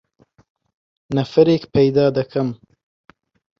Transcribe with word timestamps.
نەفەرێک 1.15 1.63
پەیدا 1.73 2.05
دەکەم. 2.17 2.49